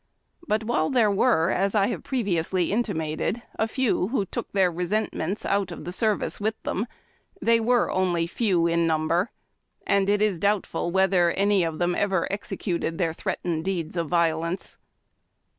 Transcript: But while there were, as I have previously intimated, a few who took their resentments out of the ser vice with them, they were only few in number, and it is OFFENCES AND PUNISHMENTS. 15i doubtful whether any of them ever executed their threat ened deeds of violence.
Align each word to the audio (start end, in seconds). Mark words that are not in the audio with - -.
But 0.47 0.63
while 0.63 0.89
there 0.89 1.11
were, 1.11 1.51
as 1.51 1.75
I 1.75 1.85
have 1.89 2.01
previously 2.03 2.71
intimated, 2.71 3.43
a 3.59 3.67
few 3.67 4.07
who 4.07 4.25
took 4.25 4.51
their 4.51 4.71
resentments 4.71 5.45
out 5.45 5.71
of 5.71 5.85
the 5.85 5.91
ser 5.91 6.15
vice 6.15 6.39
with 6.39 6.55
them, 6.63 6.87
they 7.39 7.59
were 7.59 7.91
only 7.91 8.25
few 8.25 8.65
in 8.65 8.87
number, 8.87 9.29
and 9.85 10.09
it 10.09 10.19
is 10.19 10.37
OFFENCES 10.37 10.37
AND 10.37 10.41
PUNISHMENTS. 10.41 10.63
15i 10.63 10.63
doubtful 10.63 10.91
whether 10.91 11.31
any 11.33 11.63
of 11.63 11.77
them 11.77 11.93
ever 11.93 12.27
executed 12.33 12.97
their 12.97 13.13
threat 13.13 13.43
ened 13.45 13.61
deeds 13.61 13.95
of 13.95 14.07
violence. 14.09 14.79